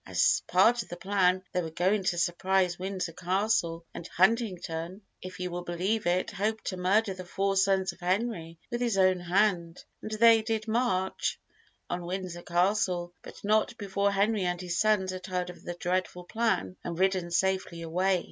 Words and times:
As 0.03 0.41
part 0.47 0.81
of 0.81 0.89
the 0.89 0.97
plan, 0.97 1.43
they 1.51 1.61
were 1.61 1.69
going 1.69 2.03
to 2.05 2.17
surprise 2.17 2.79
Windsor 2.79 3.11
Castle; 3.13 3.85
and 3.93 4.07
Huntington, 4.07 5.03
if 5.21 5.39
you 5.39 5.51
will 5.51 5.61
believe 5.61 6.07
it, 6.07 6.31
hoped 6.31 6.65
to 6.65 6.75
murder 6.77 7.13
the 7.13 7.23
four 7.23 7.55
sons 7.55 7.93
of 7.93 7.99
Henry 7.99 8.57
with 8.71 8.81
his 8.81 8.97
own 8.97 9.19
hand; 9.19 9.85
and 10.01 10.09
they 10.09 10.41
did 10.41 10.67
march 10.67 11.39
on 11.87 12.03
Windsor 12.07 12.41
Castle, 12.41 13.13
but 13.21 13.43
not 13.43 13.77
before 13.77 14.11
Henry 14.11 14.43
and 14.45 14.59
his 14.59 14.79
sons 14.79 15.11
had 15.11 15.27
heard 15.27 15.51
of 15.51 15.61
the 15.63 15.75
dreadful 15.75 16.23
plan 16.23 16.77
and 16.83 16.97
ridden 16.97 17.29
safely 17.29 17.83
away. 17.83 18.19